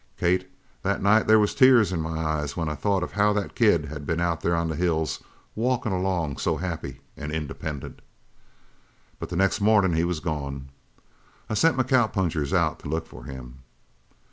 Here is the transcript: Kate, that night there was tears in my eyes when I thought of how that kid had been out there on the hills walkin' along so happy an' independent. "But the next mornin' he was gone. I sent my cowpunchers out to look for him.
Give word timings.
Kate, 0.19 0.49
that 0.81 0.99
night 0.99 1.27
there 1.27 1.37
was 1.37 1.53
tears 1.53 1.91
in 1.91 2.01
my 2.01 2.17
eyes 2.19 2.57
when 2.57 2.67
I 2.67 2.73
thought 2.73 3.03
of 3.03 3.11
how 3.11 3.33
that 3.33 3.53
kid 3.53 3.85
had 3.85 4.03
been 4.03 4.19
out 4.19 4.41
there 4.41 4.55
on 4.55 4.67
the 4.67 4.75
hills 4.75 5.21
walkin' 5.53 5.91
along 5.91 6.37
so 6.37 6.57
happy 6.57 7.01
an' 7.15 7.29
independent. 7.29 7.99
"But 9.19 9.29
the 9.29 9.35
next 9.35 9.61
mornin' 9.61 9.93
he 9.93 10.03
was 10.03 10.19
gone. 10.19 10.69
I 11.51 11.53
sent 11.53 11.77
my 11.77 11.83
cowpunchers 11.83 12.51
out 12.51 12.79
to 12.79 12.89
look 12.89 13.05
for 13.05 13.25
him. 13.25 13.59